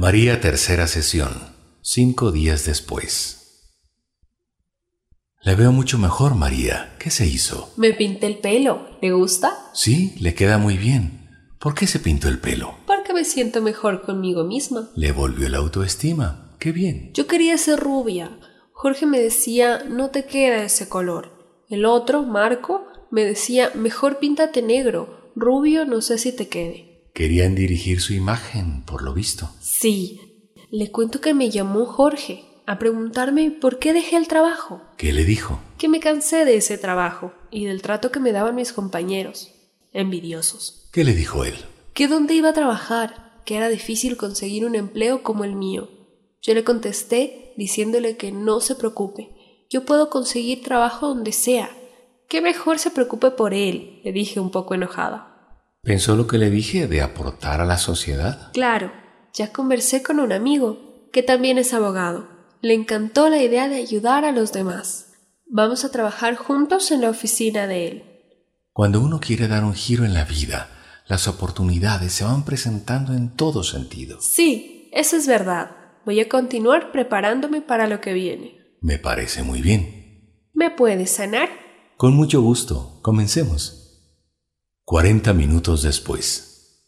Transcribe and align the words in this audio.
María 0.00 0.40
tercera 0.40 0.86
sesión, 0.86 1.28
cinco 1.82 2.32
días 2.32 2.64
después. 2.64 3.68
Le 5.42 5.54
veo 5.54 5.72
mucho 5.72 5.98
mejor, 5.98 6.34
María. 6.34 6.96
¿Qué 6.98 7.10
se 7.10 7.26
hizo? 7.26 7.70
Me 7.76 7.92
pinté 7.92 8.26
el 8.26 8.38
pelo. 8.38 8.96
¿Le 9.02 9.12
gusta? 9.12 9.52
Sí, 9.74 10.14
le 10.18 10.32
queda 10.32 10.56
muy 10.56 10.78
bien. 10.78 11.28
¿Por 11.58 11.74
qué 11.74 11.86
se 11.86 11.98
pintó 11.98 12.28
el 12.28 12.38
pelo? 12.38 12.76
Porque 12.86 13.12
me 13.12 13.26
siento 13.26 13.60
mejor 13.60 14.00
conmigo 14.00 14.42
misma. 14.42 14.88
Le 14.96 15.12
volvió 15.12 15.50
la 15.50 15.58
autoestima. 15.58 16.56
Qué 16.58 16.72
bien. 16.72 17.10
Yo 17.12 17.26
quería 17.26 17.58
ser 17.58 17.78
rubia. 17.78 18.38
Jorge 18.72 19.04
me 19.04 19.20
decía, 19.20 19.84
no 19.86 20.08
te 20.08 20.24
queda 20.24 20.64
ese 20.64 20.88
color. 20.88 21.60
El 21.68 21.84
otro, 21.84 22.22
Marco, 22.22 22.86
me 23.10 23.26
decía, 23.26 23.70
mejor 23.74 24.18
píntate 24.18 24.62
negro. 24.62 25.30
Rubio 25.36 25.84
no 25.84 26.00
sé 26.00 26.16
si 26.16 26.32
te 26.32 26.48
quede. 26.48 26.89
Querían 27.20 27.54
dirigir 27.54 28.00
su 28.00 28.14
imagen, 28.14 28.82
por 28.86 29.02
lo 29.02 29.12
visto. 29.12 29.50
Sí. 29.60 30.48
Le 30.70 30.90
cuento 30.90 31.20
que 31.20 31.34
me 31.34 31.50
llamó 31.50 31.84
Jorge 31.84 32.46
a 32.64 32.78
preguntarme 32.78 33.50
por 33.50 33.78
qué 33.78 33.92
dejé 33.92 34.16
el 34.16 34.26
trabajo. 34.26 34.80
¿Qué 34.96 35.12
le 35.12 35.26
dijo? 35.26 35.60
Que 35.76 35.90
me 35.90 36.00
cansé 36.00 36.46
de 36.46 36.56
ese 36.56 36.78
trabajo 36.78 37.34
y 37.50 37.66
del 37.66 37.82
trato 37.82 38.10
que 38.10 38.20
me 38.20 38.32
daban 38.32 38.54
mis 38.54 38.72
compañeros. 38.72 39.52
Envidiosos. 39.92 40.88
¿Qué 40.92 41.04
le 41.04 41.12
dijo 41.12 41.44
él? 41.44 41.56
Que 41.92 42.08
dónde 42.08 42.32
iba 42.32 42.48
a 42.48 42.54
trabajar, 42.54 43.42
que 43.44 43.56
era 43.56 43.68
difícil 43.68 44.16
conseguir 44.16 44.64
un 44.64 44.74
empleo 44.74 45.22
como 45.22 45.44
el 45.44 45.54
mío. 45.54 45.90
Yo 46.40 46.54
le 46.54 46.64
contesté 46.64 47.52
diciéndole 47.58 48.16
que 48.16 48.32
no 48.32 48.60
se 48.60 48.76
preocupe. 48.76 49.28
Yo 49.68 49.84
puedo 49.84 50.08
conseguir 50.08 50.62
trabajo 50.62 51.08
donde 51.08 51.32
sea. 51.32 51.68
Que 52.30 52.40
mejor 52.40 52.78
se 52.78 52.90
preocupe 52.90 53.30
por 53.30 53.52
él, 53.52 54.00
le 54.04 54.12
dije 54.12 54.40
un 54.40 54.50
poco 54.50 54.72
enojada. 54.72 55.29
¿Pensó 55.82 56.14
lo 56.14 56.26
que 56.26 56.38
le 56.38 56.50
dije 56.50 56.86
de 56.86 57.00
aportar 57.00 57.60
a 57.60 57.64
la 57.64 57.78
sociedad? 57.78 58.52
Claro, 58.52 58.92
ya 59.32 59.52
conversé 59.52 60.02
con 60.02 60.20
un 60.20 60.32
amigo, 60.32 61.08
que 61.12 61.22
también 61.22 61.56
es 61.56 61.72
abogado. 61.72 62.28
Le 62.60 62.74
encantó 62.74 63.30
la 63.30 63.42
idea 63.42 63.68
de 63.68 63.76
ayudar 63.76 64.24
a 64.26 64.32
los 64.32 64.52
demás. 64.52 65.14
Vamos 65.46 65.84
a 65.84 65.90
trabajar 65.90 66.36
juntos 66.36 66.90
en 66.90 67.00
la 67.00 67.08
oficina 67.08 67.66
de 67.66 67.88
él. 67.88 68.04
Cuando 68.72 69.00
uno 69.00 69.20
quiere 69.20 69.48
dar 69.48 69.64
un 69.64 69.74
giro 69.74 70.04
en 70.04 70.12
la 70.12 70.24
vida, 70.24 70.68
las 71.08 71.26
oportunidades 71.26 72.12
se 72.12 72.24
van 72.24 72.44
presentando 72.44 73.14
en 73.14 73.34
todo 73.34 73.64
sentido. 73.64 74.20
Sí, 74.20 74.90
eso 74.92 75.16
es 75.16 75.26
verdad. 75.26 75.70
Voy 76.04 76.20
a 76.20 76.28
continuar 76.28 76.92
preparándome 76.92 77.62
para 77.62 77.88
lo 77.88 78.00
que 78.00 78.12
viene. 78.12 78.76
Me 78.82 78.98
parece 78.98 79.42
muy 79.42 79.62
bien. 79.62 80.44
¿Me 80.52 80.70
puedes 80.70 81.10
sanar? 81.10 81.48
Con 81.96 82.14
mucho 82.14 82.42
gusto. 82.42 83.00
Comencemos. 83.02 83.79
Cuarenta 84.90 85.32
minutos 85.32 85.84
después. 85.84 86.82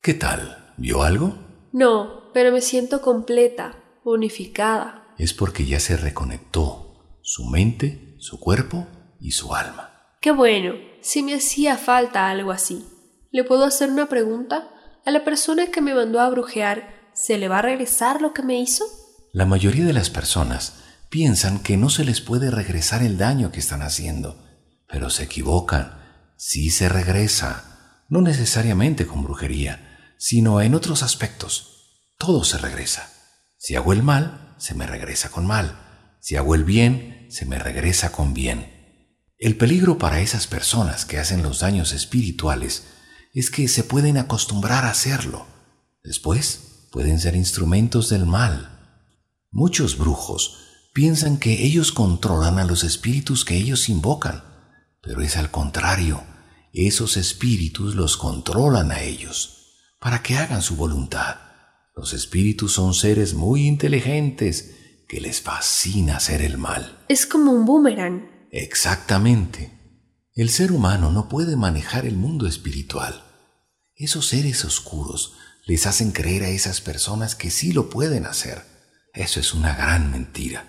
¿Qué 0.00 0.14
tal? 0.14 0.72
¿Vio 0.78 1.02
algo? 1.02 1.36
No, 1.70 2.32
pero 2.32 2.50
me 2.50 2.62
siento 2.62 3.02
completa, 3.02 3.76
unificada. 4.04 5.14
Es 5.18 5.34
porque 5.34 5.66
ya 5.66 5.78
se 5.78 5.98
reconectó 5.98 7.18
su 7.20 7.44
mente, 7.44 8.16
su 8.20 8.40
cuerpo 8.40 8.86
y 9.20 9.32
su 9.32 9.54
alma. 9.54 10.14
Qué 10.22 10.30
bueno, 10.30 10.76
si 11.02 11.22
me 11.22 11.34
hacía 11.34 11.76
falta 11.76 12.30
algo 12.30 12.52
así. 12.52 12.86
¿Le 13.30 13.44
puedo 13.44 13.66
hacer 13.66 13.90
una 13.90 14.08
pregunta? 14.08 14.70
¿A 15.04 15.10
la 15.10 15.22
persona 15.22 15.66
que 15.66 15.82
me 15.82 15.94
mandó 15.94 16.20
a 16.20 16.30
brujear, 16.30 17.10
¿se 17.12 17.36
le 17.36 17.48
va 17.48 17.58
a 17.58 17.62
regresar 17.62 18.22
lo 18.22 18.32
que 18.32 18.42
me 18.42 18.58
hizo? 18.58 18.86
La 19.34 19.44
mayoría 19.44 19.84
de 19.84 19.92
las 19.92 20.08
personas 20.08 20.84
piensan 21.10 21.62
que 21.62 21.76
no 21.76 21.90
se 21.90 22.06
les 22.06 22.22
puede 22.22 22.50
regresar 22.50 23.02
el 23.02 23.18
daño 23.18 23.52
que 23.52 23.60
están 23.60 23.82
haciendo, 23.82 24.42
pero 24.88 25.10
se 25.10 25.24
equivocan 25.24 26.00
sí 26.44 26.70
se 26.70 26.88
regresa, 26.88 28.02
no 28.08 28.20
necesariamente 28.20 29.06
con 29.06 29.22
brujería, 29.22 30.16
sino 30.18 30.60
en 30.60 30.74
otros 30.74 31.04
aspectos. 31.04 32.00
Todo 32.18 32.42
se 32.42 32.58
regresa. 32.58 33.12
Si 33.58 33.76
hago 33.76 33.92
el 33.92 34.02
mal, 34.02 34.56
se 34.58 34.74
me 34.74 34.88
regresa 34.88 35.30
con 35.30 35.46
mal. 35.46 35.78
Si 36.20 36.34
hago 36.34 36.56
el 36.56 36.64
bien, 36.64 37.28
se 37.30 37.46
me 37.46 37.60
regresa 37.60 38.10
con 38.10 38.34
bien. 38.34 39.06
El 39.38 39.56
peligro 39.56 39.98
para 39.98 40.20
esas 40.20 40.48
personas 40.48 41.04
que 41.04 41.20
hacen 41.20 41.44
los 41.44 41.60
daños 41.60 41.92
espirituales 41.92 42.88
es 43.32 43.48
que 43.48 43.68
se 43.68 43.84
pueden 43.84 44.18
acostumbrar 44.18 44.84
a 44.84 44.90
hacerlo. 44.90 45.46
Después 46.02 46.88
pueden 46.90 47.20
ser 47.20 47.36
instrumentos 47.36 48.08
del 48.08 48.26
mal. 48.26 48.98
Muchos 49.52 49.96
brujos 49.96 50.58
piensan 50.92 51.36
que 51.36 51.64
ellos 51.64 51.92
controlan 51.92 52.58
a 52.58 52.64
los 52.64 52.82
espíritus 52.82 53.44
que 53.44 53.56
ellos 53.56 53.88
invocan, 53.88 54.42
pero 55.02 55.22
es 55.22 55.36
al 55.36 55.52
contrario 55.52 56.31
esos 56.72 57.16
espíritus 57.18 57.94
los 57.94 58.16
controlan 58.16 58.90
a 58.92 59.02
ellos 59.02 59.58
para 60.00 60.22
que 60.22 60.36
hagan 60.36 60.62
su 60.62 60.76
voluntad. 60.76 61.36
Los 61.94 62.14
espíritus 62.14 62.72
son 62.72 62.94
seres 62.94 63.34
muy 63.34 63.66
inteligentes 63.66 64.74
que 65.06 65.20
les 65.20 65.42
fascina 65.42 66.16
hacer 66.16 66.40
el 66.40 66.56
mal. 66.56 67.04
Es 67.08 67.26
como 67.26 67.52
un 67.52 67.66
boomerang. 67.66 68.48
Exactamente. 68.50 69.78
El 70.34 70.48
ser 70.48 70.72
humano 70.72 71.12
no 71.12 71.28
puede 71.28 71.56
manejar 71.56 72.06
el 72.06 72.16
mundo 72.16 72.46
espiritual. 72.46 73.22
Esos 73.94 74.26
seres 74.26 74.64
oscuros 74.64 75.34
les 75.66 75.86
hacen 75.86 76.10
creer 76.10 76.42
a 76.44 76.48
esas 76.48 76.80
personas 76.80 77.34
que 77.34 77.50
sí 77.50 77.72
lo 77.72 77.90
pueden 77.90 78.24
hacer. 78.24 78.64
Eso 79.12 79.38
es 79.38 79.52
una 79.52 79.74
gran 79.74 80.10
mentira. 80.10 80.66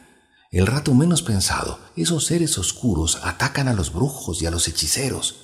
El 0.51 0.67
rato 0.67 0.93
menos 0.93 1.23
pensado, 1.23 1.79
esos 1.95 2.25
seres 2.25 2.57
oscuros 2.57 3.19
atacan 3.23 3.69
a 3.69 3.73
los 3.73 3.93
brujos 3.93 4.41
y 4.41 4.45
a 4.45 4.51
los 4.51 4.67
hechiceros 4.67 5.42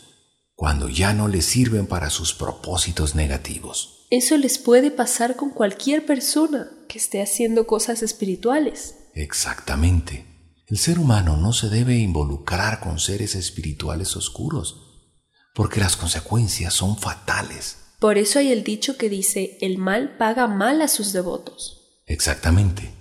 cuando 0.59 0.90
ya 0.90 1.14
no 1.14 1.30
les 1.30 1.46
sirven 1.46 1.88
para 1.88 2.09
sus 2.09 2.34
propósitos 2.34 3.16
negativos. 3.16 4.06
Eso 4.09 4.36
les 4.36 4.58
puede 4.58 4.92
pasar 4.92 5.38
con 5.38 5.52
cualquier 5.52 6.06
persona 6.06 6.70
que 6.90 6.97
esté 6.97 7.22
haciendo 7.22 7.66
cosas 7.66 8.03
espirituales. 8.03 8.96
Exactamente. 9.14 10.25
El 10.68 10.78
ser 10.78 11.00
humano 11.00 11.38
no 11.38 11.53
se 11.53 11.70
debe 11.70 11.96
involucrar 11.96 12.81
con 12.81 13.00
seres 13.00 13.36
espirituales 13.36 14.18
oscuros, 14.18 15.08
porque 15.56 15.80
las 15.80 15.96
consecuencias 15.96 16.74
son 16.74 16.97
fatales. 16.97 17.78
Por 17.97 18.18
eso 18.18 18.40
hay 18.40 18.52
el 18.52 18.66
dicho 18.66 18.97
que 18.97 19.08
dice, 19.08 19.58
el 19.62 19.78
mal 19.78 20.18
paga 20.18 20.47
mal 20.47 20.81
a 20.81 20.90
sus 20.90 21.14
devotos. 21.14 22.02
Exactamente. 22.06 22.91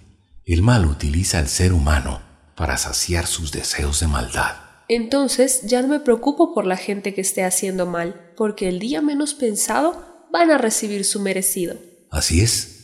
El 0.45 0.63
mal 0.63 0.87
utiliza 0.87 1.41
al 1.41 1.49
ser 1.49 1.73
humano 1.73 2.23
para 2.55 2.79
saciar 2.79 3.27
sus 3.27 3.51
deseos 3.51 3.99
de 3.99 4.07
maldad. 4.07 4.68
Entonces 4.88 5.62
ya 5.65 5.82
no 5.82 5.88
me 5.88 6.00
preocupo 6.00 6.54
por 6.54 6.66
la 6.66 6.76
gente 6.76 7.15
que 7.15 7.21
esté 7.21 7.44
haciendo 7.44 7.87
mal, 7.87 8.32
porque 8.37 8.69
el 8.69 8.78
día 8.78 9.03
menos 9.03 9.34
pensado 9.34 10.26
van 10.32 10.50
a 10.50 10.59
recibir 10.59 11.04
su 11.04 11.21
merecido. 11.21 11.76
Así 12.10 12.41
es. 12.41 12.78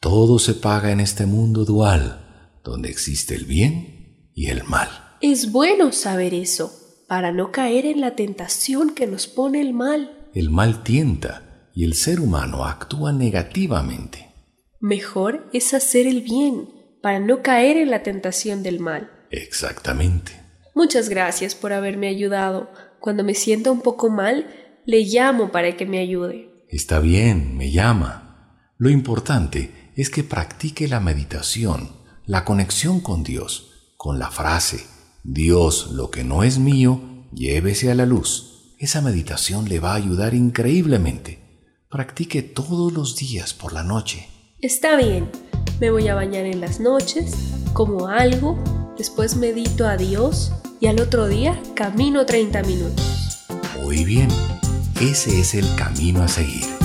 Todo 0.00 0.38
se 0.38 0.54
paga 0.54 0.90
en 0.90 1.00
este 1.00 1.26
mundo 1.26 1.64
dual, 1.64 2.58
donde 2.64 2.90
existe 2.90 3.34
el 3.34 3.44
bien 3.44 4.30
y 4.34 4.46
el 4.48 4.64
mal. 4.64 4.88
Es 5.20 5.52
bueno 5.52 5.92
saber 5.92 6.34
eso, 6.34 6.72
para 7.08 7.32
no 7.32 7.52
caer 7.52 7.86
en 7.86 8.00
la 8.00 8.16
tentación 8.16 8.94
que 8.94 9.06
nos 9.06 9.28
pone 9.28 9.60
el 9.60 9.72
mal. 9.72 10.28
El 10.34 10.50
mal 10.50 10.82
tienta 10.82 11.70
y 11.74 11.84
el 11.84 11.94
ser 11.94 12.20
humano 12.20 12.64
actúa 12.64 13.12
negativamente. 13.12 14.34
Mejor 14.80 15.48
es 15.52 15.72
hacer 15.74 16.06
el 16.06 16.22
bien, 16.22 16.68
para 17.02 17.20
no 17.20 17.42
caer 17.42 17.76
en 17.76 17.90
la 17.90 18.02
tentación 18.02 18.62
del 18.62 18.80
mal. 18.80 19.10
Exactamente. 19.30 20.45
Muchas 20.76 21.08
gracias 21.08 21.54
por 21.54 21.72
haberme 21.72 22.06
ayudado. 22.06 22.70
Cuando 23.00 23.24
me 23.24 23.32
sienta 23.32 23.70
un 23.70 23.80
poco 23.80 24.10
mal, 24.10 24.46
le 24.84 25.04
llamo 25.04 25.50
para 25.50 25.74
que 25.74 25.86
me 25.86 25.98
ayude. 25.98 26.50
Está 26.68 27.00
bien, 27.00 27.56
me 27.56 27.70
llama. 27.70 28.60
Lo 28.76 28.90
importante 28.90 29.92
es 29.96 30.10
que 30.10 30.22
practique 30.22 30.86
la 30.86 31.00
meditación, 31.00 31.92
la 32.26 32.44
conexión 32.44 33.00
con 33.00 33.22
Dios, 33.22 33.94
con 33.96 34.18
la 34.18 34.30
frase, 34.30 34.84
Dios, 35.24 35.92
lo 35.92 36.10
que 36.10 36.24
no 36.24 36.42
es 36.42 36.58
mío, 36.58 37.00
llévese 37.32 37.90
a 37.90 37.94
la 37.94 38.04
luz. 38.04 38.74
Esa 38.78 39.00
meditación 39.00 39.70
le 39.70 39.80
va 39.80 39.92
a 39.92 39.96
ayudar 39.96 40.34
increíblemente. 40.34 41.64
Practique 41.88 42.42
todos 42.42 42.92
los 42.92 43.16
días 43.16 43.54
por 43.54 43.72
la 43.72 43.82
noche. 43.82 44.28
Está 44.60 44.96
bien. 44.96 45.30
Me 45.80 45.90
voy 45.90 46.08
a 46.08 46.14
bañar 46.14 46.44
en 46.44 46.60
las 46.60 46.80
noches, 46.80 47.34
como 47.72 48.08
algo, 48.08 48.62
después 48.96 49.36
medito 49.36 49.86
a 49.86 49.96
Dios 49.96 50.52
y 50.80 50.86
al 50.86 51.00
otro 51.00 51.26
día 51.28 51.60
camino 51.74 52.26
30 52.26 52.62
minutos. 52.62 53.46
Muy 53.82 54.04
bien, 54.04 54.28
ese 55.00 55.40
es 55.40 55.54
el 55.54 55.66
camino 55.76 56.22
a 56.22 56.28
seguir. 56.28 56.75